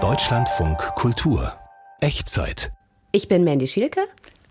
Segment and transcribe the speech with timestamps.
[0.00, 1.52] Deutschlandfunk Kultur
[2.00, 2.70] Echtzeit.
[3.10, 4.02] Ich bin Mandy Schielke.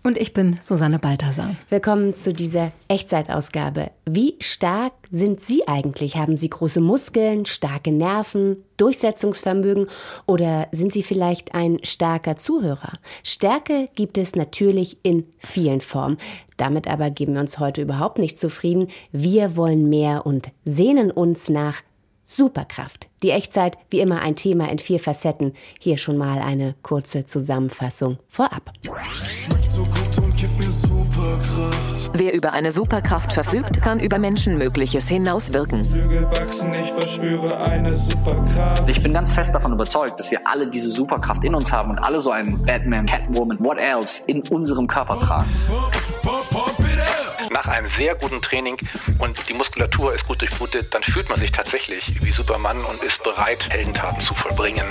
[0.04, 1.56] Und ich bin Susanne Balthasar.
[1.70, 3.90] Willkommen zu dieser Echtzeitausgabe.
[4.04, 6.16] Wie stark sind Sie eigentlich?
[6.16, 9.86] Haben Sie große Muskeln, starke Nerven, Durchsetzungsvermögen
[10.26, 12.98] oder sind Sie vielleicht ein starker Zuhörer?
[13.24, 16.18] Stärke gibt es natürlich in vielen Formen.
[16.58, 18.88] Damit aber geben wir uns heute überhaupt nicht zufrieden.
[19.10, 21.82] Wir wollen mehr und sehnen uns nach
[22.30, 23.08] Superkraft.
[23.22, 25.54] Die Echtzeit, wie immer ein Thema in vier Facetten.
[25.80, 28.70] Hier schon mal eine kurze Zusammenfassung vorab.
[32.12, 35.86] Wer über eine Superkraft verfügt, kann über Menschenmögliches hinaus wirken.
[36.82, 38.90] ich verspüre eine Superkraft.
[38.90, 41.98] Ich bin ganz fest davon überzeugt, dass wir alle diese Superkraft in uns haben und
[41.98, 45.48] alle so einen Batman, Catwoman, what else in unserem Körper tragen
[47.50, 48.76] nach einem sehr guten Training
[49.18, 53.22] und die Muskulatur ist gut durchblutet, dann fühlt man sich tatsächlich wie Superman und ist
[53.22, 54.84] bereit, Heldentaten zu vollbringen.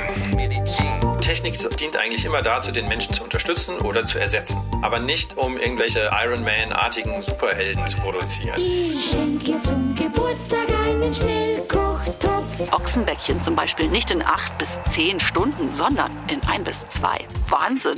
[1.21, 5.57] Technik dient eigentlich immer dazu, den Menschen zu unterstützen oder zu ersetzen, aber nicht um
[5.57, 8.59] irgendwelche Iron Man-artigen Superhelden zu produzieren.
[8.59, 12.71] Ich schenke zum Geburtstag einen Schnellkochtopf.
[12.71, 17.17] Ochsenbäckchen zum Beispiel nicht in acht bis zehn Stunden, sondern in ein bis zwei.
[17.49, 17.98] Wahnsinn!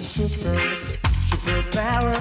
[1.30, 2.14] Superpower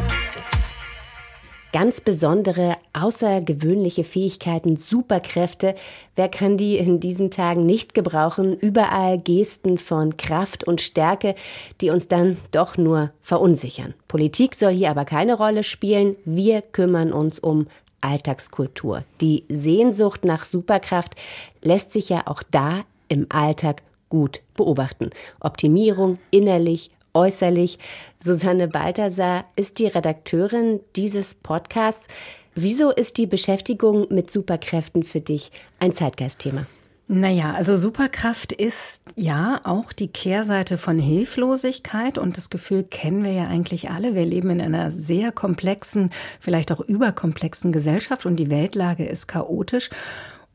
[1.72, 5.74] ganz besondere, außergewöhnliche Fähigkeiten, Superkräfte.
[6.16, 8.56] Wer kann die in diesen Tagen nicht gebrauchen?
[8.58, 11.34] Überall Gesten von Kraft und Stärke,
[11.80, 13.94] die uns dann doch nur verunsichern.
[14.08, 16.16] Politik soll hier aber keine Rolle spielen.
[16.24, 17.66] Wir kümmern uns um
[18.00, 19.04] Alltagskultur.
[19.20, 21.16] Die Sehnsucht nach Superkraft
[21.62, 25.10] lässt sich ja auch da im Alltag gut beobachten.
[25.40, 27.78] Optimierung innerlich äußerlich.
[28.22, 32.06] Susanne Balthasar ist die Redakteurin dieses Podcasts.
[32.54, 36.66] Wieso ist die Beschäftigung mit Superkräften für dich ein Zeitgeistthema?
[37.10, 43.32] Naja, also Superkraft ist ja auch die Kehrseite von Hilflosigkeit und das Gefühl kennen wir
[43.32, 44.14] ja eigentlich alle.
[44.14, 49.88] Wir leben in einer sehr komplexen, vielleicht auch überkomplexen Gesellschaft und die Weltlage ist chaotisch.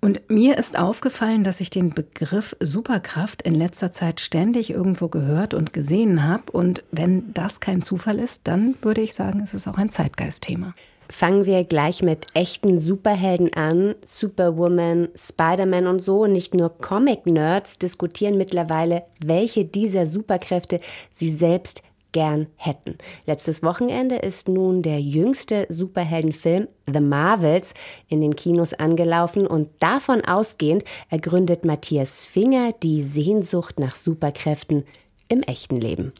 [0.03, 5.53] Und mir ist aufgefallen, dass ich den Begriff Superkraft in letzter Zeit ständig irgendwo gehört
[5.53, 6.51] und gesehen habe.
[6.51, 10.73] Und wenn das kein Zufall ist, dann würde ich sagen, es ist auch ein Zeitgeistthema.
[11.07, 13.95] Fangen wir gleich mit echten Superhelden an.
[14.05, 16.27] Superwoman, Spider-Man und so.
[16.27, 20.81] Nicht nur Comic-Nerds diskutieren mittlerweile, welche dieser Superkräfte
[21.13, 21.81] sie selbst
[22.13, 22.97] gern hätten.
[23.25, 27.73] Letztes Wochenende ist nun der jüngste Superheldenfilm The Marvels
[28.07, 34.85] in den Kinos angelaufen und davon ausgehend ergründet Matthias Finger die Sehnsucht nach Superkräften
[35.27, 36.13] im echten Leben.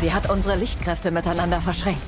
[0.00, 2.02] Sie hat unsere Lichtkräfte miteinander verschränkt,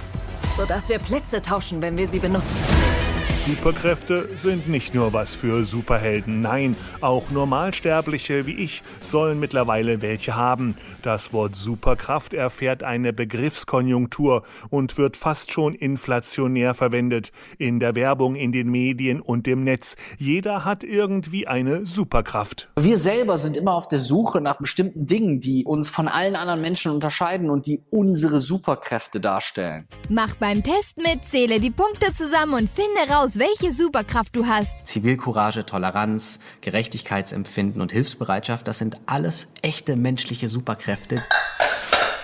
[0.57, 3.06] sodass wir Plätze tauschen, wenn wir sie benutzen.
[3.47, 6.41] Superkräfte sind nicht nur was für Superhelden.
[6.41, 10.75] Nein, auch Normalsterbliche wie ich sollen mittlerweile welche haben.
[11.03, 17.31] Das Wort Superkraft erfährt eine Begriffskonjunktur und wird fast schon inflationär verwendet.
[17.57, 19.95] In der Werbung, in den Medien und im Netz.
[20.19, 22.69] Jeder hat irgendwie eine Superkraft.
[22.81, 26.63] Wir selber sind immer auf der Suche nach bestimmten Dingen, die uns von allen anderen
[26.63, 29.87] Menschen unterscheiden und die unsere Superkräfte darstellen.
[30.09, 34.87] Mach beim Test mit, zähle die Punkte zusammen und finde raus, welche Superkraft du hast.
[34.87, 41.23] Zivilcourage, Toleranz, Gerechtigkeitsempfinden und Hilfsbereitschaft, das sind alles echte menschliche Superkräfte.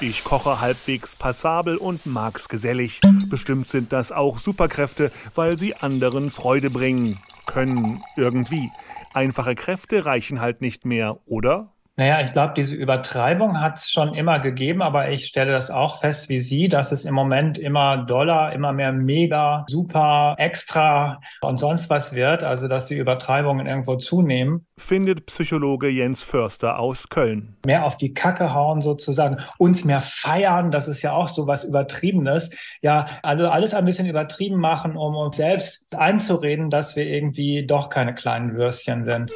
[0.01, 3.01] Ich koche halbwegs passabel und mag's gesellig.
[3.29, 8.71] Bestimmt sind das auch Superkräfte, weil sie anderen Freude bringen können irgendwie.
[9.15, 11.73] Einfache Kräfte reichen halt nicht mehr, oder?
[12.03, 16.01] Naja, ich glaube, diese Übertreibung hat es schon immer gegeben, aber ich stelle das auch
[16.01, 21.59] fest wie Sie, dass es im Moment immer Dollar, immer mehr Mega, Super, Extra und
[21.59, 24.67] sonst was wird, also dass die Übertreibungen irgendwo zunehmen.
[24.77, 27.55] Findet Psychologe Jens Förster aus Köln.
[27.65, 31.63] Mehr auf die Kacke hauen sozusagen, uns mehr feiern, das ist ja auch so was
[31.63, 32.51] Übertriebenes.
[32.83, 37.91] Ja, also alles ein bisschen übertrieben machen, um uns selbst einzureden, dass wir irgendwie doch
[37.91, 39.31] keine kleinen Würstchen sind.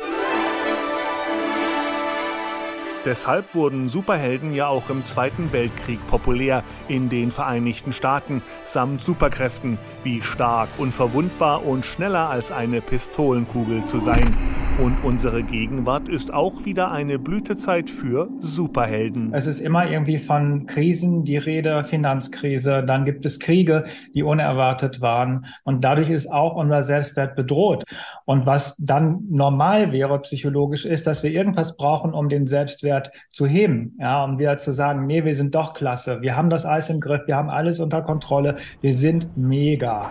[3.06, 9.78] Deshalb wurden Superhelden ja auch im Zweiten Weltkrieg populär in den Vereinigten Staaten samt Superkräften
[10.02, 14.55] wie stark, unverwundbar und schneller als eine Pistolenkugel zu sein.
[14.78, 19.32] Und unsere Gegenwart ist auch wieder eine Blütezeit für Superhelden.
[19.32, 23.84] Es ist immer irgendwie von Krisen die Rede, Finanzkrise, dann gibt es Kriege,
[24.14, 25.46] die unerwartet waren.
[25.64, 27.84] Und dadurch ist auch unser Selbstwert bedroht.
[28.26, 33.46] Und was dann normal wäre psychologisch ist, dass wir irgendwas brauchen, um den Selbstwert zu
[33.46, 33.96] heben.
[33.98, 36.20] Ja, um wieder zu sagen, nee, wir sind doch klasse.
[36.20, 37.22] Wir haben das Eis im Griff.
[37.26, 38.56] Wir haben alles unter Kontrolle.
[38.82, 40.10] Wir sind mega.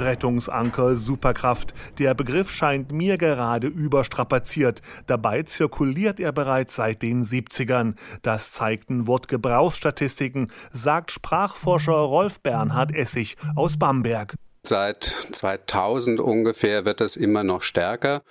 [0.00, 1.74] Rettungsanker Superkraft.
[1.98, 4.82] Der Begriff scheint mir gerade überstrapaziert.
[5.06, 7.94] Dabei zirkuliert er bereits seit den 70ern.
[8.22, 14.34] Das zeigten Wortgebrauchsstatistiken, sagt Sprachforscher Rolf Bernhard Essig aus Bamberg.
[14.64, 18.22] Seit 2000 ungefähr wird es immer noch stärker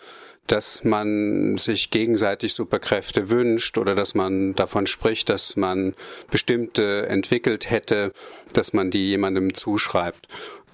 [0.47, 5.93] dass man sich gegenseitig Superkräfte wünscht oder dass man davon spricht, dass man
[6.31, 8.13] bestimmte entwickelt hätte,
[8.53, 10.27] dass man die jemandem zuschreibt.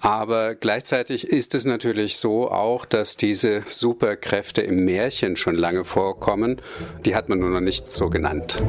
[0.03, 6.61] Aber gleichzeitig ist es natürlich so auch, dass diese Superkräfte im Märchen schon lange vorkommen.
[7.05, 8.61] Die hat man nur noch nicht so genannt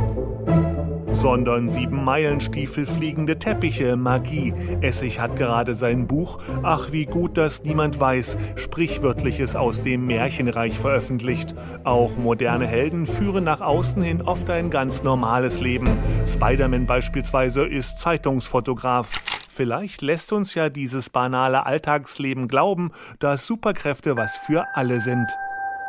[1.14, 4.52] sondern sieben Meilenstiefel, fliegende Teppiche, Magie.
[4.80, 10.78] Essig hat gerade sein Buch Ach, wie gut, dass niemand weiß, Sprichwörtliches aus dem Märchenreich
[10.78, 11.54] veröffentlicht.
[11.84, 15.88] Auch moderne Helden führen nach außen hin oft ein ganz normales Leben.
[16.26, 19.33] Spider-Man beispielsweise ist Zeitungsfotograf.
[19.54, 22.90] Vielleicht lässt uns ja dieses banale Alltagsleben glauben,
[23.20, 25.28] dass Superkräfte was für alle sind.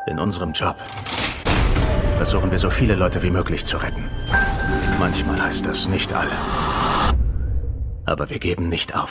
[0.06, 0.76] In unserem Job
[2.18, 4.08] versuchen wir so viele Leute wie möglich zu retten.
[5.00, 6.30] Manchmal heißt das nicht alle.
[8.06, 9.10] Aber wir geben nicht auf.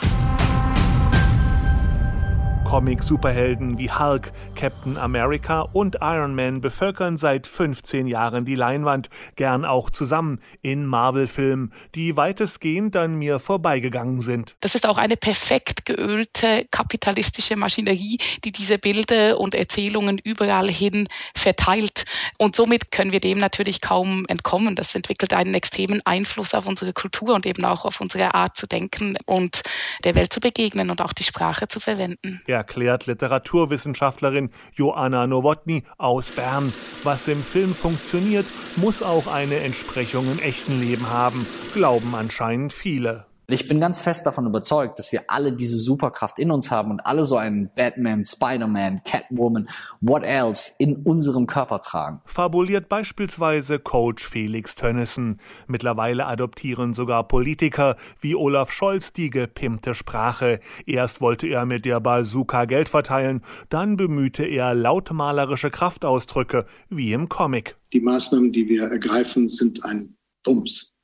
[2.65, 9.63] Comic-Superhelden wie Hulk, Captain America und Iron Man bevölkern seit 15 Jahren die Leinwand, gern
[9.63, 14.55] auch zusammen in Marvel-Filmen, die weitestgehend an mir vorbeigegangen sind.
[14.61, 21.07] Das ist auch eine perfekt geölte kapitalistische Maschinerie, die diese Bilder und Erzählungen überall hin
[21.35, 22.05] verteilt.
[22.37, 24.75] Und somit können wir dem natürlich kaum entkommen.
[24.75, 28.67] Das entwickelt einen extremen Einfluss auf unsere Kultur und eben auch auf unsere Art zu
[28.67, 29.61] denken und
[30.03, 32.41] der Welt zu begegnen und auch die Sprache zu verwenden.
[32.47, 36.73] Ja, erklärt Literaturwissenschaftlerin Joanna Nowotny aus Bern.
[37.03, 38.45] Was im Film funktioniert,
[38.77, 43.25] muss auch eine Entsprechung im echten Leben haben, glauben anscheinend viele.
[43.47, 47.01] Ich bin ganz fest davon überzeugt, dass wir alle diese Superkraft in uns haben und
[47.01, 49.69] alle so einen Batman, Spider-Man, Catwoman,
[50.01, 52.21] what else in unserem Körper tragen.
[52.25, 55.39] Fabuliert beispielsweise Coach Felix Tönnissen.
[55.67, 60.59] Mittlerweile adoptieren sogar Politiker wie Olaf Scholz die gepimpte Sprache.
[60.87, 67.29] Erst wollte er mit der Bazooka Geld verteilen, dann bemühte er lautmalerische Kraftausdrücke, wie im
[67.29, 67.75] Comic.
[67.93, 70.94] Die Maßnahmen, die wir ergreifen, sind ein Bums.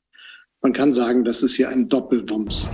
[0.64, 2.68] Man kann sagen, das ist hier ein Doppelwumms.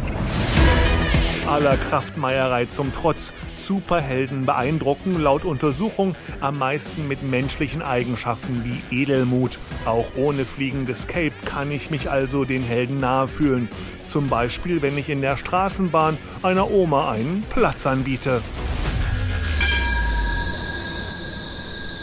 [1.47, 3.33] Aller Kraftmeierei zum Trotz.
[3.57, 9.59] Superhelden beeindrucken laut Untersuchung am meisten mit menschlichen Eigenschaften wie Edelmut.
[9.87, 13.71] Auch ohne fliegendes Cape kann ich mich also den Helden nahe fühlen.
[14.07, 18.43] Zum Beispiel, wenn ich in der Straßenbahn einer Oma einen Platz anbiete.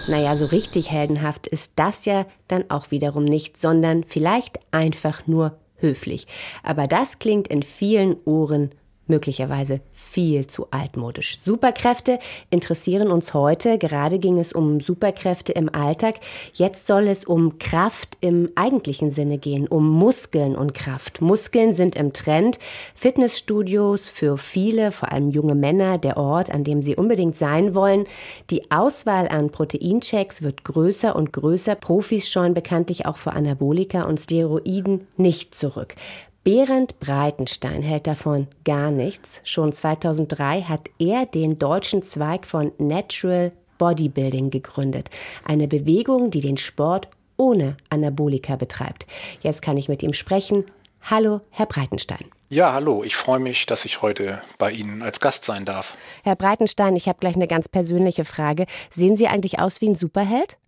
[0.08, 5.60] Naja, so richtig heldenhaft ist das ja dann auch wiederum nicht, sondern vielleicht einfach nur
[5.86, 6.28] höflich.
[6.64, 8.72] Aber das klingt in vielen Ohren
[9.08, 11.40] möglicherweise viel zu altmodisch.
[11.40, 12.20] Superkräfte
[12.50, 13.78] interessieren uns heute.
[13.78, 16.16] Gerade ging es um Superkräfte im Alltag.
[16.54, 21.22] Jetzt soll es um Kraft im eigentlichen Sinne gehen, um Muskeln und Kraft.
[21.22, 22.60] Muskeln sind im Trend.
[22.94, 28.06] Fitnessstudios für viele, vor allem junge Männer, der Ort, an dem sie unbedingt sein wollen.
[28.50, 31.76] Die Auswahl an Proteinchecks wird größer und größer.
[31.76, 35.96] Profis scheuen bekanntlich auch vor Anabolika und Steroiden nicht zurück.
[36.46, 39.42] Berend Breitenstein hält davon gar nichts.
[39.44, 45.10] Schon 2003 hat er den deutschen Zweig von Natural Bodybuilding gegründet.
[45.44, 49.08] Eine Bewegung, die den Sport ohne Anabolika betreibt.
[49.42, 50.66] Jetzt kann ich mit ihm sprechen.
[51.02, 52.26] Hallo, Herr Breitenstein.
[52.50, 53.04] Ja, hallo.
[53.04, 55.98] Ich freue mich, dass ich heute bei Ihnen als Gast sein darf.
[56.24, 58.68] Herr Breitenstein, ich habe gleich eine ganz persönliche Frage.
[58.94, 60.60] Sehen Sie eigentlich aus wie ein Superheld?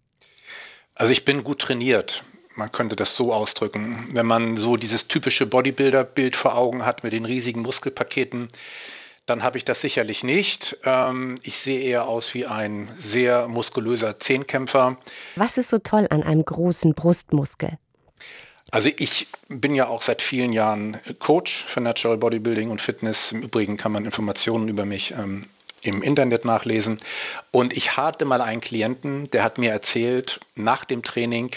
[0.95, 2.23] Also ich bin gut trainiert
[2.57, 4.09] man könnte das so ausdrücken.
[4.11, 8.49] Wenn man so dieses typische Bodybuilder-Bild vor Augen hat mit den riesigen Muskelpaketen,
[9.25, 10.77] dann habe ich das sicherlich nicht.
[10.85, 14.97] Ähm, ich sehe eher aus wie ein sehr muskulöser Zehnkämpfer.
[15.35, 17.77] Was ist so toll an einem großen Brustmuskel?
[18.71, 23.31] Also ich bin ja auch seit vielen Jahren Coach für Natural Bodybuilding und Fitness.
[23.31, 25.45] Im Übrigen kann man Informationen über mich ähm,
[25.81, 26.99] im Internet nachlesen.
[27.51, 31.51] Und ich hatte mal einen Klienten, der hat mir erzählt, nach dem Training,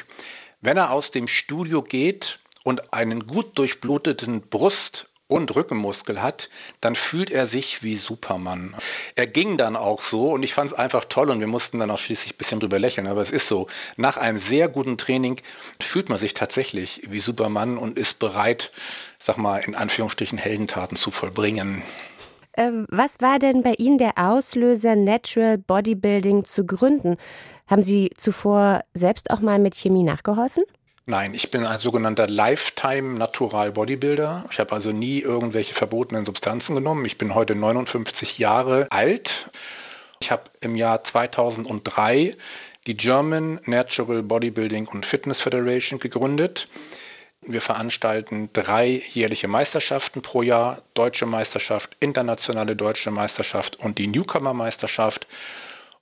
[0.60, 6.50] wenn er aus dem Studio geht und einen gut durchbluteten Brust- und Rückenmuskel hat,
[6.80, 8.74] dann fühlt er sich wie Superman.
[9.14, 11.90] Er ging dann auch so und ich fand es einfach toll und wir mussten dann
[11.90, 15.40] auch schließlich ein bisschen drüber lächeln, aber es ist so, nach einem sehr guten Training
[15.80, 18.72] fühlt man sich tatsächlich wie Superman und ist bereit,
[19.20, 21.82] sag mal, in Anführungsstrichen Heldentaten zu vollbringen.
[22.56, 27.16] Ähm, was war denn bei Ihnen der Auslöser, Natural Bodybuilding zu gründen?
[27.70, 30.64] Haben Sie zuvor selbst auch mal mit Chemie nachgeholfen?
[31.06, 34.44] Nein, ich bin ein sogenannter Lifetime Natural Bodybuilder.
[34.50, 37.04] Ich habe also nie irgendwelche verbotenen Substanzen genommen.
[37.04, 39.48] Ich bin heute 59 Jahre alt.
[40.20, 42.36] Ich habe im Jahr 2003
[42.88, 46.66] die German Natural Bodybuilding und Fitness Federation gegründet.
[47.40, 54.54] Wir veranstalten drei jährliche Meisterschaften pro Jahr, deutsche Meisterschaft, internationale deutsche Meisterschaft und die Newcomer
[54.54, 55.28] Meisterschaft.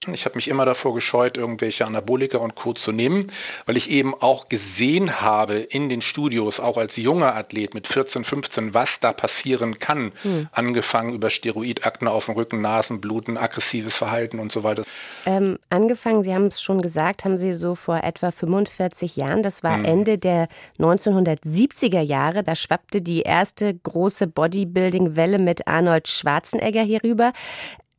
[0.06, 2.72] Ich habe mich immer davor gescheut, irgendwelche Anabolika und Co.
[2.72, 3.32] zu nehmen,
[3.66, 8.22] weil ich eben auch gesehen habe in den Studios, auch als junger Athlet mit 14,
[8.22, 10.12] 15, was da passieren kann.
[10.22, 10.48] Hm.
[10.52, 14.84] Angefangen über Steroidakten auf dem Rücken, Nasenbluten, aggressives Verhalten und so weiter.
[15.26, 19.64] Ähm, angefangen, Sie haben es schon gesagt, haben Sie so vor etwa 45 Jahren, das
[19.64, 19.84] war hm.
[19.84, 20.46] Ende der
[20.78, 27.32] 1970er Jahre, da schwappte die erste große Bodybuilding-Welle mit Arnold Schwarzenegger hierüber.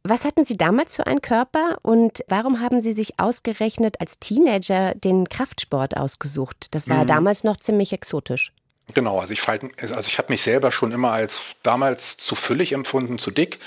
[0.09, 4.95] Was hatten Sie damals für einen Körper und warum haben Sie sich ausgerechnet als Teenager
[4.95, 6.73] den Kraftsport ausgesucht?
[6.73, 7.07] Das war mhm.
[7.07, 8.51] damals noch ziemlich exotisch.
[8.93, 13.19] Genau, also ich, also ich habe mich selber schon immer als damals zu füllig empfunden,
[13.19, 13.59] zu dick.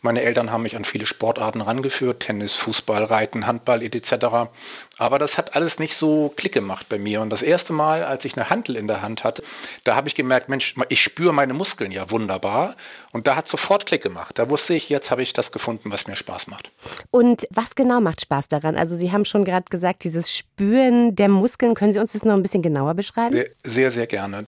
[0.00, 4.48] Meine Eltern haben mich an viele Sportarten rangeführt, Tennis, Fußball, Reiten, Handball etc.
[4.96, 7.20] Aber das hat alles nicht so Klick gemacht bei mir.
[7.20, 9.42] Und das erste Mal, als ich eine Hantel in der Hand hatte,
[9.84, 12.74] da habe ich gemerkt, Mensch, ich spüre meine Muskeln ja wunderbar.
[13.12, 14.38] Und da hat sofort Klick gemacht.
[14.38, 16.70] Da wusste ich, jetzt habe ich das gefunden, was mir Spaß macht.
[17.10, 18.76] Und was genau macht Spaß daran?
[18.76, 21.74] Also Sie haben schon gerade gesagt, dieses Spüren der Muskeln.
[21.74, 23.34] Können Sie uns das noch ein bisschen genauer beschreiben?
[23.34, 24.46] Sehr, sehr, sehr gerne.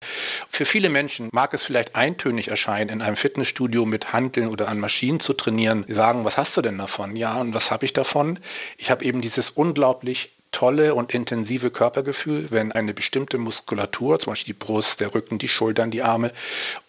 [0.50, 4.80] Für viele Menschen mag es vielleicht eintönig erscheinen, in einem Fitnessstudio mit Hanteln oder an
[4.80, 5.86] Maschinen zu trainieren.
[5.88, 7.16] Die sagen, was hast du denn davon?
[7.16, 8.40] Ja, und was habe ich davon?
[8.78, 14.54] Ich habe eben dieses unglaublich tolle und intensive Körpergefühl, wenn eine bestimmte Muskulatur, zum Beispiel
[14.54, 16.32] die Brust, der Rücken, die Schultern, die Arme,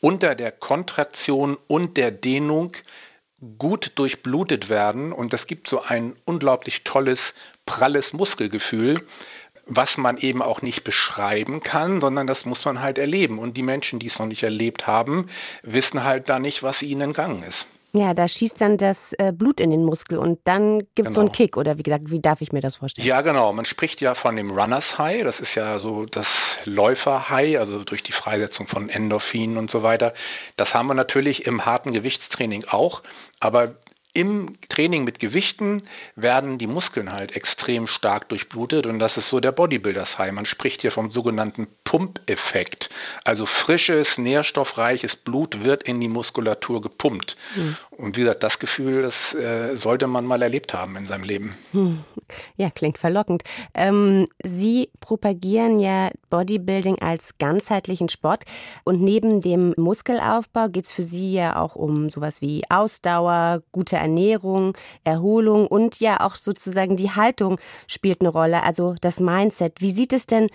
[0.00, 2.72] unter der Kontraktion und der Dehnung
[3.58, 5.12] gut durchblutet werden.
[5.12, 7.34] Und das gibt so ein unglaublich tolles,
[7.66, 9.00] pralles Muskelgefühl,
[9.66, 13.38] was man eben auch nicht beschreiben kann, sondern das muss man halt erleben.
[13.38, 15.26] Und die Menschen, die es noch nicht erlebt haben,
[15.62, 17.66] wissen halt da nicht, was ihnen entgangen ist.
[17.94, 21.10] Ja, da schießt dann das äh, Blut in den Muskel und dann gibt es genau.
[21.14, 21.36] so einen genau.
[21.36, 23.06] Kick oder wie, wie darf ich mir das vorstellen?
[23.06, 23.52] Ja, genau.
[23.52, 25.24] Man spricht ja von dem Runners High.
[25.24, 29.82] Das ist ja so das Läufer High, also durch die Freisetzung von Endorphinen und so
[29.82, 30.14] weiter.
[30.56, 33.02] Das haben wir natürlich im harten Gewichtstraining auch.
[33.40, 33.74] Aber
[34.14, 35.82] im Training mit Gewichten
[36.16, 40.32] werden die Muskeln halt extrem stark durchblutet und das ist so der Bodybuilders High.
[40.32, 42.90] Man spricht hier vom sogenannten Pumpeffekt.
[43.24, 47.36] Also frisches, nährstoffreiches Blut wird in die Muskulatur gepumpt.
[47.56, 47.76] Mhm.
[47.90, 51.54] Und wie gesagt, das Gefühl, das äh, sollte man mal erlebt haben in seinem Leben.
[51.72, 52.00] Hm.
[52.56, 53.44] Ja, klingt verlockend.
[53.74, 58.44] Ähm, Sie propagieren ja Bodybuilding als ganzheitlichen Sport
[58.84, 64.01] und neben dem Muskelaufbau geht es für Sie ja auch um sowas wie Ausdauer, gute
[64.02, 69.80] Ernährung, Erholung und ja auch sozusagen die Haltung spielt eine Rolle, also das Mindset.
[69.80, 70.48] Wie sieht es denn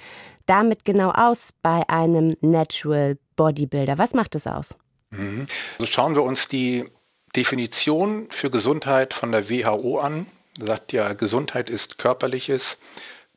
[0.45, 3.97] damit genau aus bei einem Natural Bodybuilder?
[3.97, 4.75] Was macht es aus?
[5.11, 5.47] Mhm.
[5.79, 6.85] Also schauen wir uns die
[7.35, 10.27] Definition für Gesundheit von der WHO an.
[10.59, 12.77] Sagt ja, Gesundheit ist körperliches,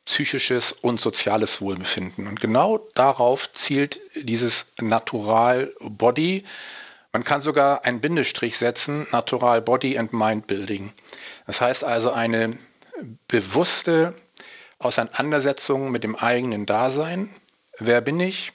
[0.05, 2.27] psychisches und soziales Wohlbefinden.
[2.27, 6.43] Und genau darauf zielt dieses Natural Body.
[7.13, 10.93] Man kann sogar einen Bindestrich setzen, Natural Body and Mind Building.
[11.45, 12.57] Das heißt also eine
[13.27, 14.13] bewusste
[14.79, 17.29] Auseinandersetzung mit dem eigenen Dasein.
[17.77, 18.53] Wer bin ich?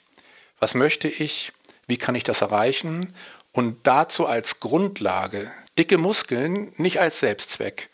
[0.59, 1.53] Was möchte ich?
[1.85, 3.13] Wie kann ich das erreichen?
[3.51, 7.89] Und dazu als Grundlage dicke Muskeln nicht als Selbstzweck,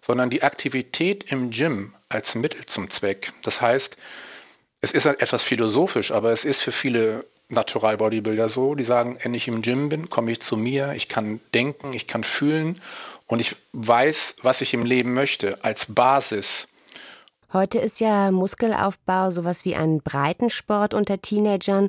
[0.00, 3.32] sondern die Aktivität im Gym als Mittel zum Zweck.
[3.42, 3.96] Das heißt,
[4.80, 9.34] es ist etwas philosophisch, aber es ist für viele Natural Bodybuilder so, die sagen, wenn
[9.34, 12.80] ich im Gym bin, komme ich zu mir, ich kann denken, ich kann fühlen
[13.26, 16.68] und ich weiß, was ich im Leben möchte als Basis.
[17.52, 21.88] Heute ist ja Muskelaufbau sowas wie ein Breitensport unter Teenagern.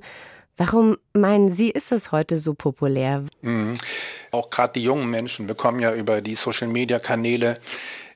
[0.56, 3.25] Warum meinen Sie, ist es heute so populär?
[3.42, 3.74] Mhm.
[4.32, 7.60] Auch gerade die jungen Menschen bekommen ja über die Social-Media-Kanäle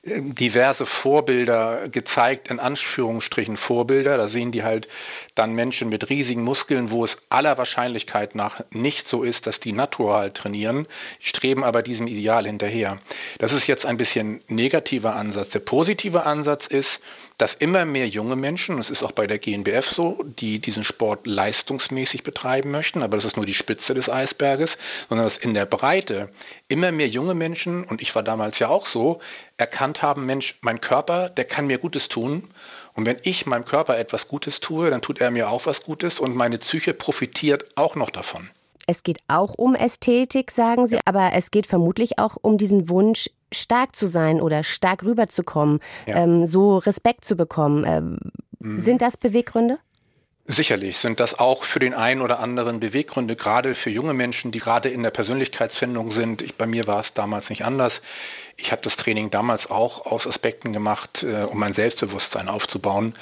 [0.06, 4.18] diverse Vorbilder gezeigt, in Anführungsstrichen Vorbilder.
[4.18, 4.88] Da sehen die halt
[5.34, 9.72] dann Menschen mit riesigen Muskeln, wo es aller Wahrscheinlichkeit nach nicht so ist, dass die
[9.72, 10.86] natural trainieren,
[11.20, 12.98] streben aber diesem Ideal hinterher.
[13.38, 15.50] Das ist jetzt ein bisschen negativer Ansatz.
[15.50, 17.00] Der positive Ansatz ist,
[17.38, 21.26] dass immer mehr junge Menschen, das ist auch bei der GNBF so, die diesen Sport
[21.26, 25.66] leistungsmäßig betreiben möchten, aber das ist nur die Spitze des Eisberges, sondern dass in der
[25.66, 26.28] Breite
[26.68, 29.20] immer mehr junge Menschen, und ich war damals ja auch so,
[29.56, 32.48] erkannt haben, Mensch, mein Körper, der kann mir Gutes tun.
[32.94, 36.20] Und wenn ich meinem Körper etwas Gutes tue, dann tut er mir auch was Gutes
[36.20, 38.50] und meine Psyche profitiert auch noch davon.
[38.86, 43.30] Es geht auch um Ästhetik, sagen Sie, aber es geht vermutlich auch um diesen Wunsch,
[43.52, 46.16] stark zu sein oder stark rüberzukommen, ja.
[46.16, 47.84] ähm, so Respekt zu bekommen.
[47.86, 48.18] Ähm,
[48.58, 48.80] mhm.
[48.80, 49.78] Sind das Beweggründe?
[50.46, 54.58] Sicherlich sind das auch für den einen oder anderen Beweggründe, gerade für junge Menschen, die
[54.58, 56.42] gerade in der Persönlichkeitsfindung sind.
[56.42, 58.02] Ich, bei mir war es damals nicht anders.
[58.58, 63.14] Ich habe das Training damals auch aus Aspekten gemacht, äh, um mein Selbstbewusstsein aufzubauen.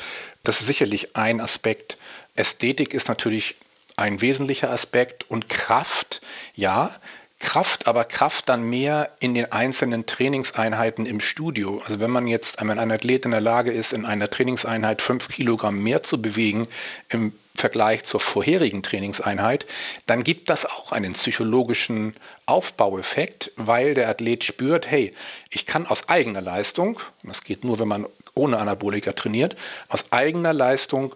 [0.42, 1.96] Das ist sicherlich ein Aspekt.
[2.34, 3.54] Ästhetik ist natürlich
[3.94, 6.22] ein wesentlicher Aspekt und Kraft,
[6.56, 6.90] ja,
[7.42, 11.82] Kraft, aber Kraft dann mehr in den einzelnen Trainingseinheiten im Studio.
[11.84, 15.28] Also wenn man jetzt, wenn ein Athlet in der Lage ist, in einer Trainingseinheit fünf
[15.28, 16.68] Kilogramm mehr zu bewegen
[17.08, 19.66] im Vergleich zur vorherigen Trainingseinheit,
[20.06, 22.14] dann gibt das auch einen psychologischen
[22.46, 25.12] Aufbaueffekt, weil der Athlet spürt, hey,
[25.50, 29.56] ich kann aus eigener Leistung, das geht nur, wenn man ohne Anabolika trainiert,
[29.88, 31.14] aus eigener Leistung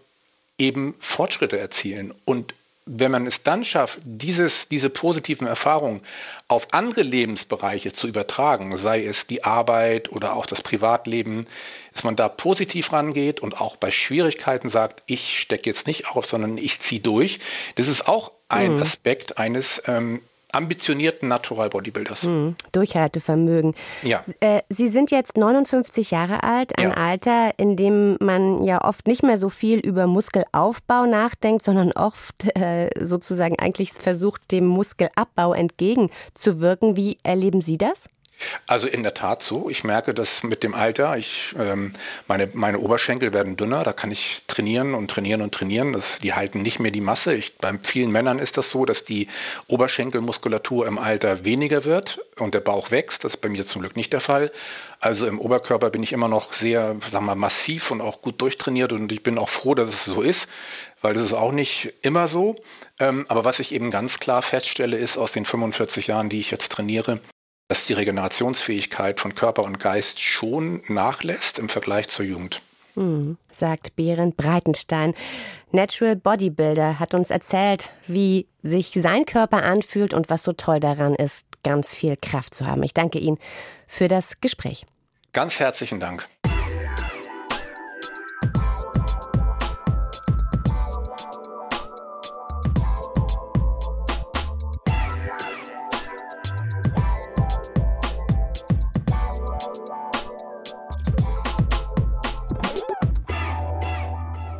[0.59, 2.55] eben Fortschritte erzielen und
[2.87, 6.03] wenn man es dann schafft, dieses, diese positiven Erfahrungen
[6.47, 11.47] auf andere Lebensbereiche zu übertragen, sei es die Arbeit oder auch das Privatleben,
[11.93, 16.27] dass man da positiv rangeht und auch bei Schwierigkeiten sagt, ich stecke jetzt nicht auf,
[16.27, 17.41] sondern ich ziehe durch,
[17.75, 18.83] das ist auch ein mhm.
[18.83, 20.23] Aspekt eines ähm,
[20.57, 22.23] ambitionierten Natural Bodybuilders.
[22.23, 23.75] Hm, Durchhaltevermögen.
[24.03, 24.25] Ja.
[24.41, 26.95] Äh, Sie sind jetzt 59 Jahre alt, ein ja.
[26.95, 32.57] Alter, in dem man ja oft nicht mehr so viel über Muskelaufbau nachdenkt, sondern oft
[32.57, 36.97] äh, sozusagen eigentlich versucht, dem Muskelabbau entgegenzuwirken.
[36.97, 38.09] Wie erleben Sie das?
[38.67, 39.71] Also in der Tat so.
[39.71, 41.17] Ich merke das mit dem Alter.
[41.17, 41.93] Ich, ähm,
[42.29, 43.85] meine, meine Oberschenkel werden dünner.
[43.85, 45.93] Da kann ich trainieren und trainieren und trainieren.
[45.93, 47.35] Das, die halten nicht mehr die Masse.
[47.35, 49.29] Ich, bei vielen Männern ist das so, dass die
[49.69, 53.25] Oberschenkelmuskulatur im Alter weniger wird und der Bauch wächst.
[53.25, 54.51] Das ist bei mir zum Glück nicht der Fall.
[55.01, 58.93] Also im Oberkörper bin ich immer noch sehr, sagen wir, massiv und auch gut durchtrainiert.
[58.93, 60.49] Und ich bin auch froh, dass es so ist,
[61.03, 62.57] weil das ist auch nicht immer so.
[62.99, 66.51] Ähm, aber was ich eben ganz klar feststelle, ist aus den 45 Jahren, die ich
[66.51, 67.21] jetzt trainiere,
[67.69, 72.63] dass die Regenerationsfähigkeit von Körper und Geist schon nachlässt im Vergleich zur Jugend.
[72.95, 75.15] Hm, sagt Berend Breitenstein.
[75.71, 81.15] Natural Bodybuilder hat uns erzählt, wie sich sein Körper anfühlt und was so toll daran
[81.15, 82.83] ist, ganz viel Kraft zu haben.
[82.83, 83.39] Ich danke Ihnen
[83.87, 84.87] für das Gespräch.
[85.33, 86.27] Ganz herzlichen Dank.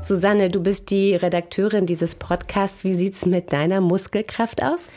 [0.07, 2.85] Susanne, du bist die Redakteurin dieses Podcasts.
[2.85, 4.89] Wie sieht es mit deiner Muskelkraft aus?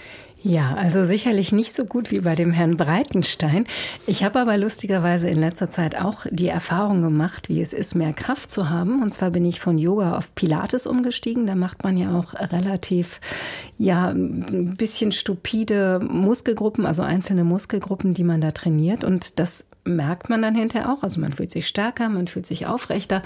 [0.42, 3.66] Ja, also sicherlich nicht so gut wie bei dem Herrn Breitenstein.
[4.06, 8.14] Ich habe aber lustigerweise in letzter Zeit auch die Erfahrung gemacht, wie es ist, mehr
[8.14, 9.02] Kraft zu haben.
[9.02, 11.48] Und zwar bin ich von Yoga auf Pilates umgestiegen.
[11.48, 13.20] Da macht man ja auch relativ,
[13.80, 19.04] ja, ein bisschen stupide Muskelgruppen, also einzelne Muskelgruppen, die man da trainiert.
[19.04, 21.04] Und das merkt man dann hinterher auch.
[21.04, 23.24] Also man fühlt sich stärker, man fühlt sich aufrechter.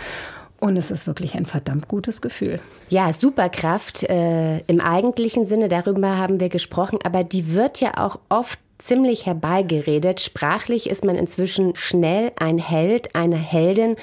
[0.63, 2.61] Und es ist wirklich ein verdammt gutes Gefühl.
[2.87, 8.17] Ja, Superkraft äh, im eigentlichen Sinne, darüber haben wir gesprochen, aber die wird ja auch
[8.29, 10.21] oft ziemlich herbeigeredet.
[10.21, 13.97] Sprachlich ist man inzwischen schnell ein Held, eine Heldin.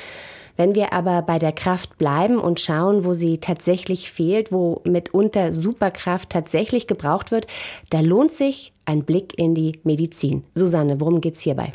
[0.58, 5.54] Wenn wir aber bei der Kraft bleiben und schauen, wo sie tatsächlich fehlt, wo mitunter
[5.54, 7.46] Superkraft tatsächlich gebraucht wird,
[7.88, 10.44] da lohnt sich ein Blick in die Medizin.
[10.54, 11.72] Susanne, worum geht's hierbei?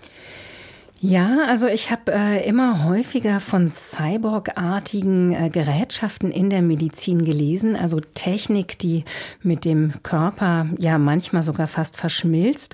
[1.08, 7.76] Ja, also ich habe äh, immer häufiger von Cyborg-artigen äh, Gerätschaften in der Medizin gelesen,
[7.76, 9.04] also Technik, die
[9.44, 12.74] mit dem Körper ja manchmal sogar fast verschmilzt.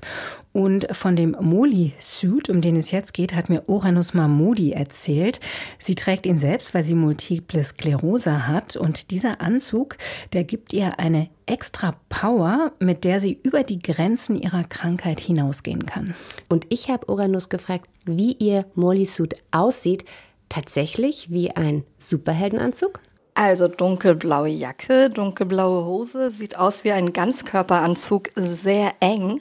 [0.52, 5.40] Und von dem Moli-Suit, um den es jetzt geht, hat mir Oranus Mahmoudi erzählt.
[5.78, 8.76] Sie trägt ihn selbst, weil sie multiple Sklerose hat.
[8.76, 9.96] Und dieser Anzug,
[10.34, 15.86] der gibt ihr eine extra Power, mit der sie über die Grenzen ihrer Krankheit hinausgehen
[15.86, 16.14] kann.
[16.50, 20.04] Und ich habe Uranus gefragt, wie ihr Molly-Suit aussieht.
[20.50, 23.00] Tatsächlich wie ein Superheldenanzug?
[23.34, 29.40] Also dunkelblaue Jacke, dunkelblaue Hose, sieht aus wie ein Ganzkörperanzug, sehr eng.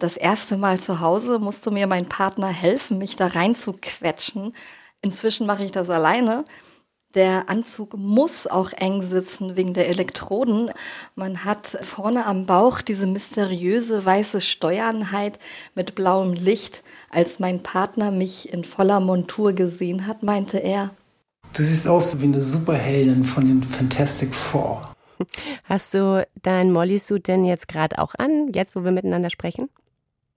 [0.00, 4.54] Das erste Mal zu Hause musste mir mein Partner helfen, mich da reinzuquetschen.
[5.02, 6.46] Inzwischen mache ich das alleine.
[7.14, 10.70] Der Anzug muss auch eng sitzen wegen der Elektroden.
[11.16, 15.38] Man hat vorne am Bauch diese mysteriöse weiße Steuernheit
[15.74, 16.82] mit blauem Licht.
[17.10, 20.92] Als mein Partner mich in voller Montur gesehen hat, meinte er,
[21.52, 24.94] Du siehst aus wie eine Superheldin von den Fantastic Four.
[25.64, 29.68] Hast du dein Molly-Suit denn jetzt gerade auch an, jetzt wo wir miteinander sprechen?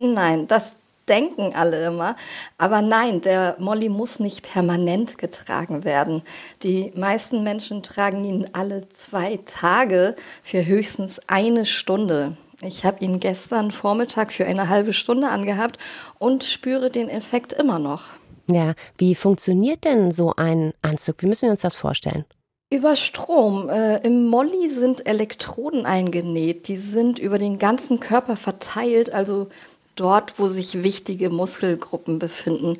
[0.03, 0.75] Nein, das
[1.07, 2.17] denken alle immer.
[2.57, 6.23] Aber nein, der Molly muss nicht permanent getragen werden.
[6.61, 12.35] Die meisten Menschen tragen ihn alle zwei Tage für höchstens eine Stunde.
[12.61, 15.77] Ich habe ihn gestern Vormittag für eine halbe Stunde angehabt
[16.19, 18.11] und spüre den Effekt immer noch.
[18.49, 21.21] Ja, wie funktioniert denn so ein Anzug?
[21.21, 22.25] Wie müssen wir uns das vorstellen?
[22.69, 23.69] Über Strom.
[23.69, 26.67] Äh, Im Molly sind Elektroden eingenäht.
[26.67, 29.49] Die sind über den ganzen Körper verteilt, also
[29.95, 32.77] dort, wo sich wichtige Muskelgruppen befinden.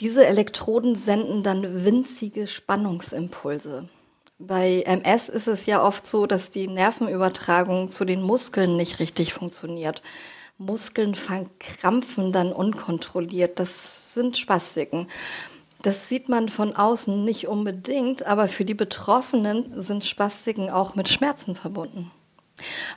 [0.00, 3.88] Diese Elektroden senden dann winzige Spannungsimpulse.
[4.38, 9.34] Bei MS ist es ja oft so, dass die Nervenübertragung zu den Muskeln nicht richtig
[9.34, 10.02] funktioniert.
[10.58, 13.58] Muskeln verkrampfen dann unkontrolliert.
[13.58, 15.08] Das sind Spastiken.
[15.82, 21.08] Das sieht man von außen nicht unbedingt, aber für die Betroffenen sind Spastiken auch mit
[21.08, 22.10] Schmerzen verbunden.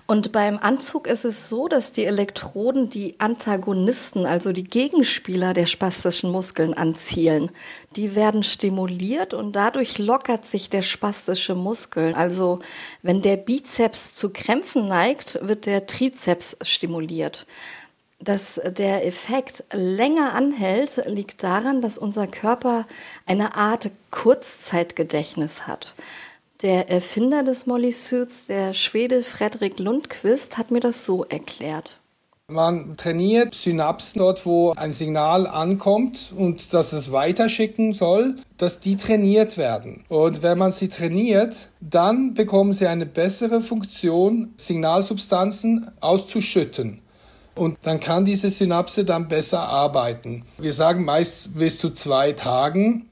[0.07, 5.65] Und beim Anzug ist es so, dass die Elektroden die Antagonisten, also die Gegenspieler der
[5.65, 7.51] spastischen Muskeln anzielen.
[7.95, 12.13] Die werden stimuliert und dadurch lockert sich der spastische Muskel.
[12.13, 12.59] Also
[13.01, 17.45] wenn der Bizeps zu Krämpfen neigt, wird der Trizeps stimuliert.
[18.19, 22.85] Dass der Effekt länger anhält, liegt daran, dass unser Körper
[23.25, 25.95] eine Art Kurzzeitgedächtnis hat.
[26.63, 31.99] Der Erfinder des Molly-Suits, der Schwede Fredrik Lundqvist, hat mir das so erklärt.
[32.47, 38.95] Man trainiert Synapsen dort, wo ein Signal ankommt und dass es weiterschicken soll, dass die
[38.95, 40.03] trainiert werden.
[40.07, 47.01] Und wenn man sie trainiert, dann bekommen sie eine bessere Funktion, Signalsubstanzen auszuschütten.
[47.55, 50.45] Und dann kann diese Synapse dann besser arbeiten.
[50.57, 53.10] Wir sagen meist bis zu zwei Tagen.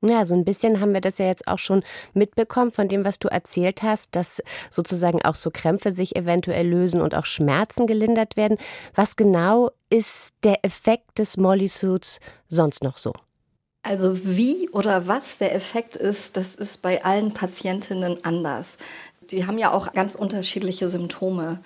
[0.00, 1.82] Ja, so ein bisschen haben wir das ja jetzt auch schon
[2.14, 7.00] mitbekommen von dem, was du erzählt hast, dass sozusagen auch so Krämpfe sich eventuell lösen
[7.00, 8.58] und auch Schmerzen gelindert werden.
[8.94, 13.12] Was genau ist der Effekt des Molly Suits sonst noch so?
[13.82, 18.76] Also wie oder was der Effekt ist, das ist bei allen Patientinnen anders.
[19.30, 21.58] Die haben ja auch ganz unterschiedliche Symptome.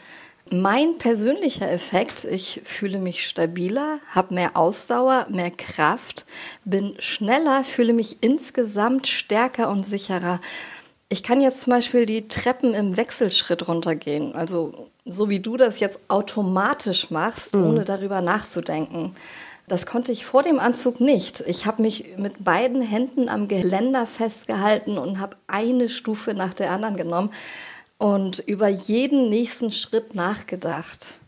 [0.51, 6.27] Mein persönlicher Effekt, ich fühle mich stabiler, habe mehr Ausdauer, mehr Kraft,
[6.65, 10.41] bin schneller, fühle mich insgesamt stärker und sicherer.
[11.09, 15.81] Ich kann jetzt zum Beispiel die Treppen im Wechselschritt runtergehen, also so wie du das
[15.81, 17.67] jetzt automatisch machst, mhm.
[17.67, 19.15] ohne darüber nachzudenken.
[19.69, 21.41] Das konnte ich vor dem Anzug nicht.
[21.47, 26.73] Ich habe mich mit beiden Händen am Geländer festgehalten und habe eine Stufe nach der
[26.73, 27.31] anderen genommen
[28.03, 31.21] und über jeden nächsten Schritt nachgedacht.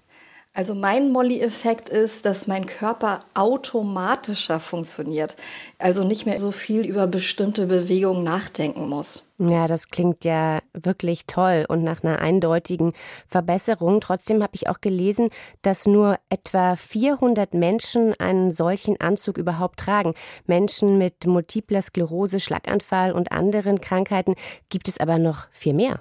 [0.54, 5.36] Also mein Molly-Effekt ist, dass mein Körper automatischer funktioniert,
[5.78, 9.22] also nicht mehr so viel über bestimmte Bewegungen nachdenken muss.
[9.38, 12.92] Ja, das klingt ja wirklich toll und nach einer eindeutigen
[13.28, 14.00] Verbesserung.
[14.00, 15.30] Trotzdem habe ich auch gelesen,
[15.62, 20.14] dass nur etwa 400 Menschen einen solchen Anzug überhaupt tragen.
[20.46, 24.34] Menschen mit multipler Sklerose, Schlaganfall und anderen Krankheiten
[24.70, 26.00] gibt es aber noch viel mehr.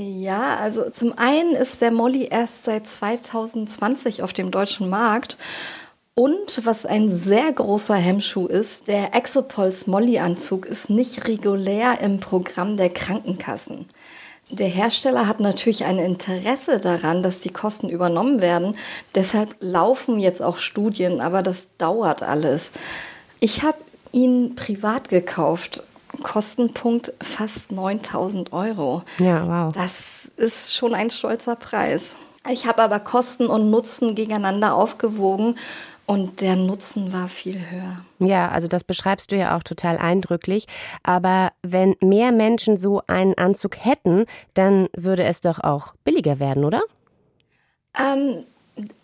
[0.00, 5.36] Ja, also zum einen ist der Molly erst seit 2020 auf dem deutschen Markt.
[6.14, 12.76] Und was ein sehr großer Hemmschuh ist, der Exopols Molly-Anzug ist nicht regulär im Programm
[12.76, 13.86] der Krankenkassen.
[14.50, 18.76] Der Hersteller hat natürlich ein Interesse daran, dass die Kosten übernommen werden.
[19.16, 22.70] Deshalb laufen jetzt auch Studien, aber das dauert alles.
[23.40, 23.78] Ich habe
[24.12, 25.82] ihn privat gekauft
[26.22, 29.02] Kostenpunkt fast 9000 Euro.
[29.18, 29.74] Ja, wow.
[29.74, 32.06] Das ist schon ein stolzer Preis.
[32.50, 35.56] Ich habe aber Kosten und Nutzen gegeneinander aufgewogen
[36.06, 38.02] und der Nutzen war viel höher.
[38.18, 40.66] Ja, also das beschreibst du ja auch total eindrücklich.
[41.02, 46.64] Aber wenn mehr Menschen so einen Anzug hätten, dann würde es doch auch billiger werden,
[46.64, 46.80] oder?
[47.98, 48.44] Ähm,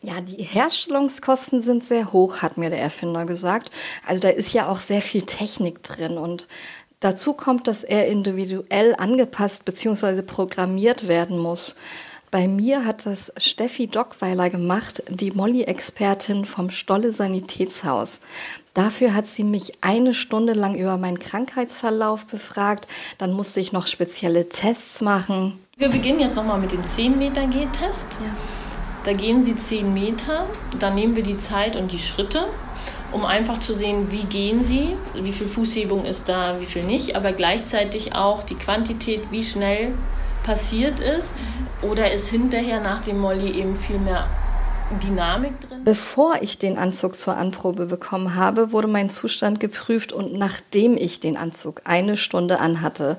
[0.00, 3.70] ja, die Herstellungskosten sind sehr hoch, hat mir der Erfinder gesagt.
[4.06, 6.48] Also da ist ja auch sehr viel Technik drin und
[7.00, 10.22] Dazu kommt, dass er individuell angepasst bzw.
[10.22, 11.74] programmiert werden muss.
[12.30, 18.20] Bei mir hat das Steffi Dockweiler gemacht, die Molly-Expertin vom Stolle Sanitätshaus.
[18.74, 22.88] Dafür hat sie mich eine Stunde lang über meinen Krankheitsverlauf befragt.
[23.18, 25.60] Dann musste ich noch spezielle Tests machen.
[25.76, 28.08] Wir beginnen jetzt nochmal mit dem 10 Meter Gehtest.
[28.20, 28.36] Ja.
[29.04, 32.48] Da gehen Sie 10 Meter, dann nehmen wir die Zeit und die Schritte
[33.14, 37.14] um einfach zu sehen, wie gehen sie, wie viel Fußhebung ist da, wie viel nicht,
[37.14, 39.92] aber gleichzeitig auch die Quantität, wie schnell
[40.42, 41.32] passiert ist
[41.80, 44.26] oder ist hinterher nach dem Molly eben viel mehr
[45.00, 45.84] Dynamik drin?
[45.84, 51.20] Bevor ich den Anzug zur Anprobe bekommen habe, wurde mein Zustand geprüft und nachdem ich
[51.20, 53.16] den Anzug eine Stunde anhatte,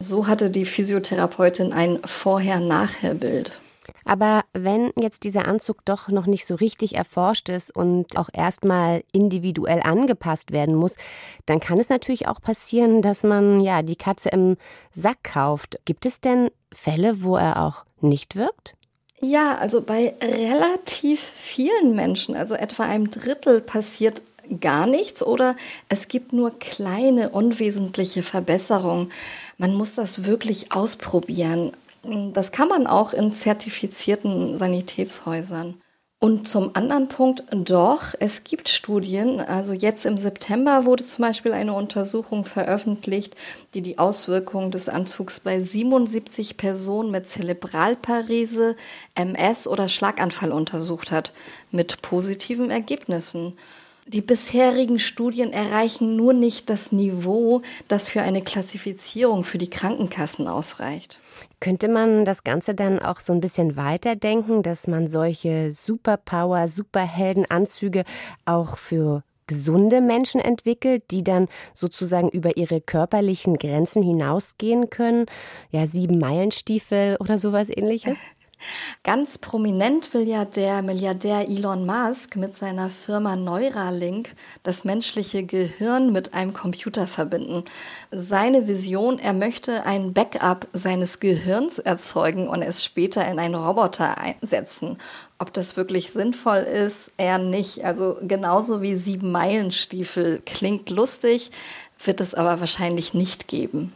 [0.00, 3.60] so hatte die Physiotherapeutin ein Vorher-Nachher-Bild.
[4.08, 9.04] Aber wenn jetzt dieser Anzug doch noch nicht so richtig erforscht ist und auch erstmal
[9.12, 10.94] individuell angepasst werden muss,
[11.44, 14.56] dann kann es natürlich auch passieren, dass man ja die Katze im
[14.94, 15.76] Sack kauft.
[15.84, 18.76] Gibt es denn Fälle, wo er auch nicht wirkt?
[19.20, 24.22] Ja, also bei relativ vielen Menschen, also etwa einem Drittel, passiert
[24.58, 25.54] gar nichts oder
[25.90, 29.12] es gibt nur kleine, unwesentliche Verbesserungen.
[29.58, 31.72] Man muss das wirklich ausprobieren.
[32.32, 35.80] Das kann man auch in zertifizierten Sanitätshäusern.
[36.20, 39.40] Und zum anderen Punkt, doch, es gibt Studien.
[39.40, 43.36] Also jetzt im September wurde zum Beispiel eine Untersuchung veröffentlicht,
[43.74, 48.74] die die Auswirkungen des Anzugs bei 77 Personen mit Zerebralparese,
[49.14, 51.32] MS oder Schlaganfall untersucht hat,
[51.70, 53.52] mit positiven Ergebnissen.
[54.08, 60.48] Die bisherigen Studien erreichen nur nicht das Niveau, das für eine Klassifizierung für die Krankenkassen
[60.48, 61.20] ausreicht.
[61.60, 68.04] Könnte man das Ganze dann auch so ein bisschen weiterdenken, dass man solche Superpower, Superheldenanzüge
[68.44, 75.26] auch für gesunde Menschen entwickelt, die dann sozusagen über ihre körperlichen Grenzen hinausgehen können?
[75.70, 78.18] Ja, sieben Meilenstiefel oder sowas ähnliches?
[79.04, 86.12] Ganz prominent will ja der Milliardär Elon Musk mit seiner Firma Neuralink das menschliche Gehirn
[86.12, 87.64] mit einem Computer verbinden.
[88.10, 94.18] Seine Vision, er möchte ein Backup seines Gehirns erzeugen und es später in einen Roboter
[94.18, 94.98] einsetzen.
[95.38, 97.84] Ob das wirklich sinnvoll ist, eher nicht.
[97.84, 101.50] Also genauso wie sieben Meilenstiefel klingt lustig,
[102.02, 103.92] wird es aber wahrscheinlich nicht geben.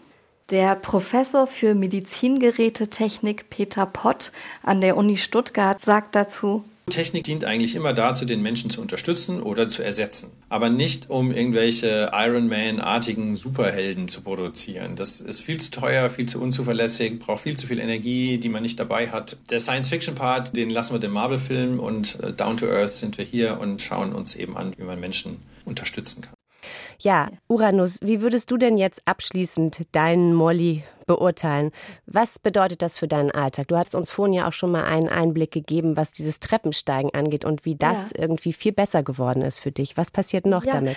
[0.50, 7.74] Der Professor für Medizingerätetechnik Peter Pott an der Uni Stuttgart sagt dazu, Technik dient eigentlich
[7.74, 10.30] immer dazu, den Menschen zu unterstützen oder zu ersetzen.
[10.48, 14.96] Aber nicht, um irgendwelche Iron Man-artigen Superhelden zu produzieren.
[14.96, 18.62] Das ist viel zu teuer, viel zu unzuverlässig, braucht viel zu viel Energie, die man
[18.62, 19.38] nicht dabei hat.
[19.50, 23.58] Der Science-Fiction-Part, den lassen wir dem Marvel-Film und äh, Down to Earth sind wir hier
[23.60, 26.34] und schauen uns eben an, wie man Menschen unterstützen kann.
[26.98, 31.72] Ja, Uranus, wie würdest du denn jetzt abschließend deinen Molly beurteilen?
[32.06, 33.68] Was bedeutet das für deinen Alltag?
[33.68, 37.44] Du hast uns vorhin ja auch schon mal einen Einblick gegeben, was dieses Treppensteigen angeht
[37.44, 38.22] und wie das ja.
[38.22, 39.96] irgendwie viel besser geworden ist für dich.
[39.96, 40.74] Was passiert noch ja.
[40.74, 40.96] damit?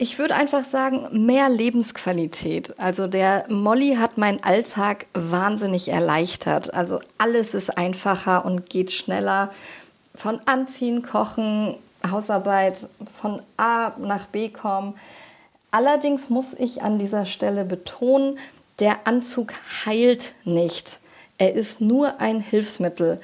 [0.00, 2.78] Ich würde einfach sagen, mehr Lebensqualität.
[2.78, 6.72] Also der Molly hat meinen Alltag wahnsinnig erleichtert.
[6.72, 9.50] Also alles ist einfacher und geht schneller.
[10.14, 11.74] Von Anziehen, Kochen,
[12.10, 14.94] Hausarbeit von A nach B kommen.
[15.70, 18.38] Allerdings muss ich an dieser Stelle betonen,
[18.78, 19.52] der Anzug
[19.84, 21.00] heilt nicht.
[21.36, 23.20] Er ist nur ein Hilfsmittel,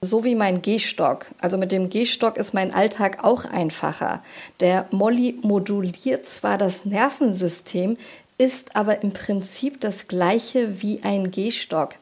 [0.00, 1.26] so wie mein Gehstock.
[1.40, 4.22] Also mit dem Gehstock ist mein Alltag auch einfacher.
[4.60, 7.96] Der Molly moduliert zwar das Nervensystem,
[8.38, 11.94] ist aber im Prinzip das gleiche wie ein Gehstock.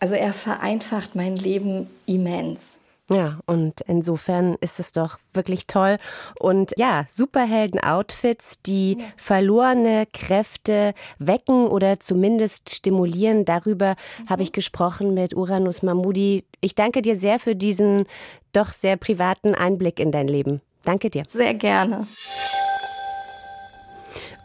[0.00, 2.78] Also er vereinfacht mein Leben immens.
[3.14, 5.98] Ja, und insofern ist es doch wirklich toll.
[6.40, 9.04] Und ja, Superhelden-Outfits, die ja.
[9.16, 13.44] verlorene Kräfte wecken oder zumindest stimulieren.
[13.44, 14.28] Darüber mhm.
[14.28, 16.44] habe ich gesprochen mit Uranus Mahmoudi.
[16.60, 18.04] Ich danke dir sehr für diesen
[18.52, 20.60] doch sehr privaten Einblick in dein Leben.
[20.84, 21.24] Danke dir.
[21.28, 22.06] Sehr gerne.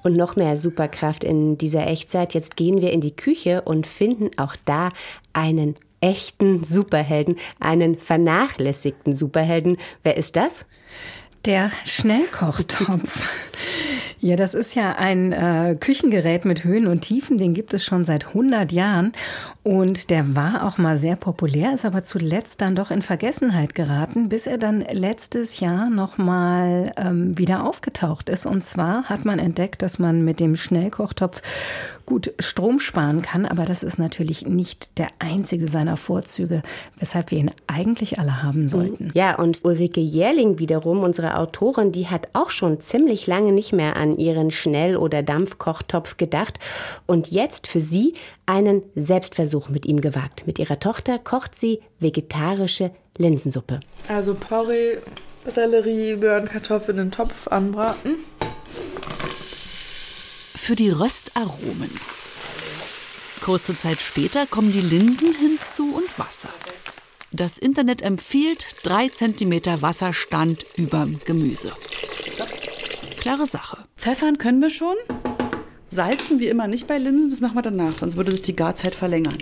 [0.03, 2.33] Und noch mehr Superkraft in dieser Echtzeit.
[2.33, 4.89] Jetzt gehen wir in die Küche und finden auch da
[5.33, 9.77] einen echten Superhelden, einen vernachlässigten Superhelden.
[10.03, 10.65] Wer ist das?
[11.45, 13.21] Der Schnellkochtopf.
[14.19, 18.03] Ja, das ist ja ein äh, Küchengerät mit Höhen und Tiefen, den gibt es schon
[18.03, 19.11] seit 100 Jahren
[19.61, 24.27] und der war auch mal sehr populär, ist aber zuletzt dann doch in Vergessenheit geraten,
[24.27, 28.47] bis er dann letztes Jahr nochmal ähm, wieder aufgetaucht ist.
[28.47, 31.41] Und zwar hat man entdeckt, dass man mit dem Schnellkochtopf
[32.07, 36.63] gut Strom sparen kann, aber das ist natürlich nicht der einzige seiner Vorzüge,
[36.97, 39.11] weshalb wir ihn eigentlich alle haben sollten.
[39.13, 43.97] Ja, und Ulrike Jährling wiederum, unsere Autorin, die hat auch schon ziemlich lange nicht mehr
[43.97, 46.59] an ihren Schnell- oder Dampfkochtopf gedacht
[47.05, 48.13] und jetzt für sie
[48.45, 50.47] einen Selbstversuch mit ihm gewagt.
[50.47, 53.81] Mit ihrer Tochter kocht sie vegetarische Linsensuppe.
[54.07, 54.97] Also Porree,
[55.45, 58.15] Sellerie, Möhren, Kartoffeln in den Topf anbraten.
[60.67, 61.89] Für die Röstaromen.
[63.39, 66.49] Kurze Zeit später kommen die Linsen hinzu und Wasser.
[67.31, 71.71] Das Internet empfiehlt 3 cm Wasserstand über Gemüse.
[73.17, 73.85] Klare Sache.
[73.95, 74.97] Pfeffern können wir schon.
[75.87, 78.93] Salzen wie immer nicht bei Linsen, das machen wir danach, sonst würde sich die Garzeit
[78.93, 79.37] verlängern.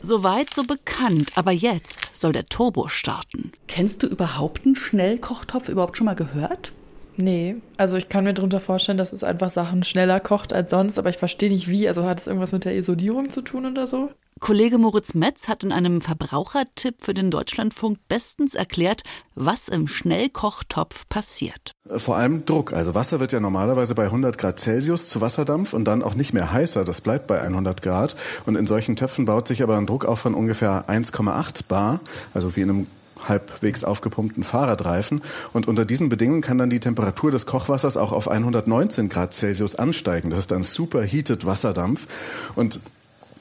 [0.00, 3.52] Soweit so bekannt, aber jetzt soll der Turbo starten.
[3.68, 6.72] Kennst du überhaupt einen Schnellkochtopf überhaupt schon mal gehört?
[7.16, 10.98] Nee, also ich kann mir darunter vorstellen, dass es einfach Sachen schneller kocht als sonst,
[10.98, 11.88] aber ich verstehe nicht wie.
[11.88, 14.10] Also hat es irgendwas mit der Isolierung zu tun oder so?
[14.40, 19.02] Kollege Moritz Metz hat in einem Verbrauchertipp für den Deutschlandfunk bestens erklärt,
[19.36, 21.76] was im Schnellkochtopf passiert.
[21.86, 22.72] Vor allem Druck.
[22.72, 26.32] Also Wasser wird ja normalerweise bei 100 Grad Celsius zu Wasserdampf und dann auch nicht
[26.32, 26.84] mehr heißer.
[26.84, 28.16] Das bleibt bei 100 Grad.
[28.44, 32.00] Und in solchen Töpfen baut sich aber ein Druck auf von ungefähr 1,8 Bar,
[32.34, 32.86] also wie in einem
[33.28, 35.22] halbwegs aufgepumpten Fahrradreifen.
[35.52, 39.76] Und unter diesen Bedingungen kann dann die Temperatur des Kochwassers auch auf 119 Grad Celsius
[39.76, 40.30] ansteigen.
[40.30, 42.06] Das ist dann superheated Wasserdampf.
[42.54, 42.80] Und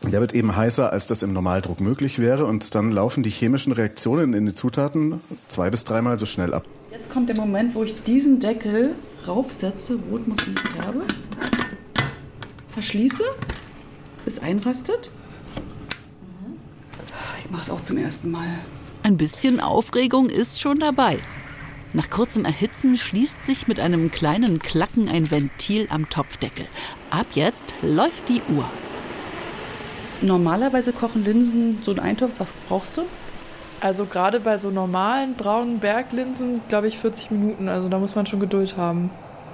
[0.03, 2.45] der wird eben heißer, als das im Normaldruck möglich wäre.
[2.45, 6.65] Und dann laufen die chemischen Reaktionen in den Zutaten zwei bis dreimal so schnell ab.
[6.91, 8.95] Jetzt kommt der Moment, wo ich diesen Deckel
[9.27, 9.99] raufsetze.
[10.09, 11.01] Rot muss in die Kerbe.
[12.73, 13.23] Verschließe,
[14.25, 15.09] bis einrastet.
[17.43, 18.59] Ich mache es auch zum ersten Mal.
[19.03, 21.17] Ein bisschen Aufregung ist schon dabei.
[21.93, 26.65] Nach kurzem Erhitzen schließt sich mit einem kleinen Klacken ein Ventil am Topfdeckel.
[27.09, 28.63] Ab jetzt läuft die Uhr.
[30.21, 32.33] Normalerweise kochen Linsen so einen Eintopf.
[32.37, 33.01] Was brauchst du?
[33.81, 37.69] Also gerade bei so normalen braunen Berglinsen, glaube ich, 40 Minuten.
[37.69, 39.09] Also da muss man schon Geduld haben.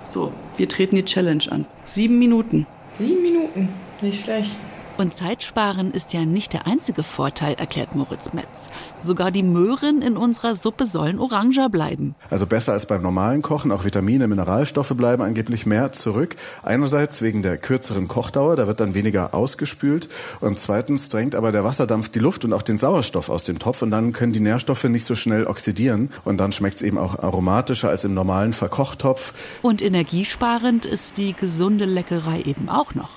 [0.06, 1.66] So, wir treten die Challenge an.
[1.86, 2.68] Sieben Minuten.
[2.98, 3.70] Sieben Minuten,
[4.02, 4.60] nicht schlecht.
[4.98, 8.68] Und Zeitsparen ist ja nicht der einzige Vorteil, erklärt Moritz Metz.
[9.00, 12.16] Sogar die Möhren in unserer Suppe sollen oranger bleiben.
[12.32, 13.72] Also besser als beim normalen Kochen.
[13.72, 16.36] Auch Vitamine, Mineralstoffe bleiben angeblich mehr zurück.
[16.64, 20.10] Einerseits wegen der kürzeren Kochdauer, da wird dann weniger ausgespült.
[20.42, 23.84] Und zweitens drängt aber der Wasserdampf die Luft und auch den Sauerstoff aus dem Topf.
[23.84, 26.10] Und dann können die Nährstoffe nicht so schnell oxidieren.
[26.26, 29.34] Und dann schmeckt es eben auch aromatischer als im normalen Verkochtopf.
[29.62, 33.10] Und energiesparend ist die gesunde Leckerei eben auch noch.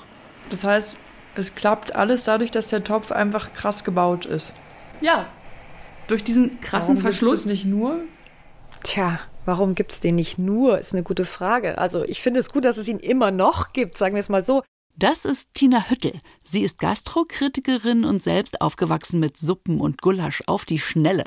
[0.51, 0.95] Das heißt,
[1.41, 4.53] es klappt alles dadurch, dass der Topf einfach krass gebaut ist.
[5.01, 5.27] Ja.
[6.07, 7.47] Durch diesen krassen Warum Verschluss.
[7.47, 8.01] Nicht nur?
[8.83, 10.79] Tja, warum gibt es den nicht nur?
[10.79, 11.79] Ist eine gute Frage.
[11.79, 14.43] Also ich finde es gut, dass es ihn immer noch gibt, sagen wir es mal
[14.43, 14.63] so.
[14.97, 16.13] Das ist Tina Hüttel.
[16.45, 21.25] Sie ist Gastrokritikerin und selbst aufgewachsen mit Suppen und Gulasch auf die Schnelle.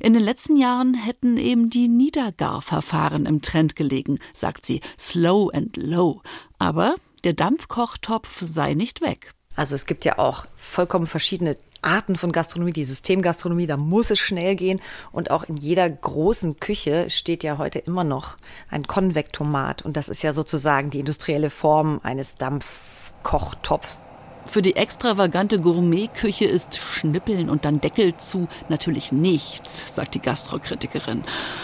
[0.00, 5.76] In den letzten Jahren hätten eben die Niedergarverfahren im Trend gelegen, sagt sie, slow and
[5.76, 6.22] low.
[6.58, 9.34] Aber der Dampfkochtopf sei nicht weg.
[9.56, 14.18] Also es gibt ja auch vollkommen verschiedene Arten von Gastronomie, die Systemgastronomie, da muss es
[14.18, 14.80] schnell gehen.
[15.12, 18.36] Und auch in jeder großen Küche steht ja heute immer noch
[18.70, 19.82] ein Konvektomat.
[19.82, 24.02] Und das ist ja sozusagen die industrielle Form eines Dampfkochtopfs.
[24.50, 31.22] Für die extravagante Gourmetküche ist Schnippeln und dann Deckel zu natürlich nichts, sagt die Gastrokritikerin.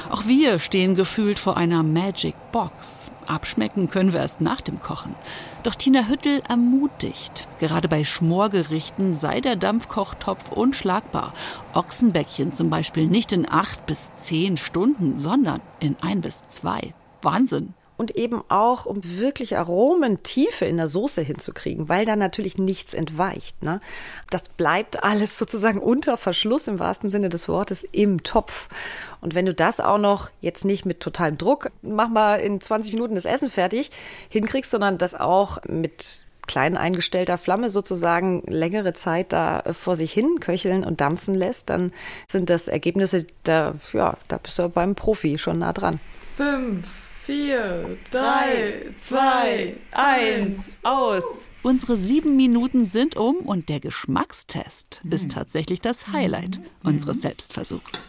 [0.08, 3.08] Auch wir stehen gefühlt vor einer Magic Box.
[3.26, 5.16] Abschmecken können wir erst nach dem Kochen.
[5.64, 7.48] Doch Tina Hüttel ermutigt.
[7.58, 11.32] Gerade bei Schmorgerichten sei der Dampfkochtopf unschlagbar.
[11.74, 16.94] Ochsenbäckchen zum Beispiel nicht in acht bis zehn Stunden, sondern in ein bis zwei.
[17.20, 22.94] Wahnsinn und eben auch, um wirklich Aromentiefe in der Soße hinzukriegen, weil da natürlich nichts
[22.94, 23.62] entweicht.
[23.62, 23.80] Ne?
[24.30, 28.68] Das bleibt alles sozusagen unter Verschluss im wahrsten Sinne des Wortes im Topf.
[29.20, 32.92] Und wenn du das auch noch jetzt nicht mit totalem Druck, mach mal in 20
[32.92, 33.90] Minuten das Essen fertig,
[34.28, 40.38] hinkriegst, sondern das auch mit klein eingestellter Flamme sozusagen längere Zeit da vor sich hin
[40.40, 41.92] köcheln und dampfen lässt, dann
[42.28, 46.00] sind das Ergebnisse, da, ja, da bist du beim Profi schon nah dran.
[46.36, 46.88] Fünf,
[47.26, 51.22] vier, drei, zwei, eins, aus.
[51.62, 55.12] Unsere sieben Minuten sind um und der Geschmackstest Mhm.
[55.12, 58.08] ist tatsächlich das Highlight unseres Selbstversuchs.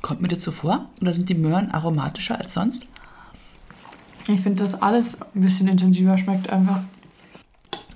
[0.00, 0.88] Kommt mir das so vor?
[1.02, 2.86] Oder sind die Möhren aromatischer als sonst?
[4.26, 6.80] Ich finde, dass alles ein bisschen intensiver schmeckt einfach.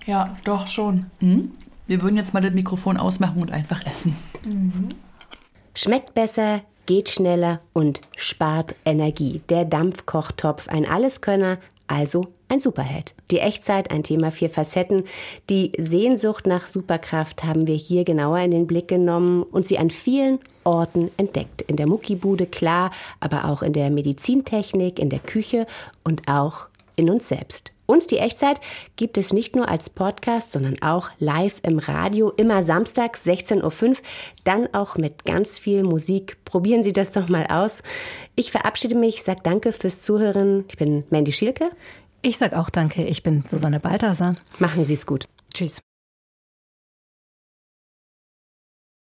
[0.07, 1.07] Ja, doch schon.
[1.21, 1.53] Mhm.
[1.87, 4.15] Wir würden jetzt mal das Mikrofon ausmachen und einfach essen.
[5.75, 9.43] Schmeckt besser, geht schneller und spart Energie.
[9.51, 13.15] Der Dampfkochtopf, ein Alleskönner, also ein Superheld.
[13.31, 15.05] Die Echtzeit, ein Thema vier Facetten.
[15.51, 19.91] Die Sehnsucht nach Superkraft haben wir hier genauer in den Blick genommen und sie an
[19.91, 21.61] vielen Orten entdeckt.
[21.61, 25.67] In der Muckibude, klar, aber auch in der Medizintechnik, in der Küche
[26.05, 27.71] und auch in uns selbst.
[27.91, 28.61] Uns die Echtzeit
[28.97, 33.97] gibt es nicht nur als Podcast, sondern auch live im Radio, immer samstags 16.05 Uhr,
[34.45, 36.37] dann auch mit ganz viel Musik.
[36.45, 37.83] Probieren Sie das doch mal aus.
[38.37, 40.67] Ich verabschiede mich, sage danke fürs Zuhören.
[40.69, 41.71] Ich bin Mandy Schielke.
[42.21, 44.37] Ich sag auch danke, ich bin Susanne Balthasar.
[44.59, 45.27] Machen Sie es gut.
[45.55, 45.81] Tschüss.